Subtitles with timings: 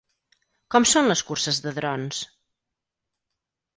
[0.75, 2.23] Com són les curses de drons?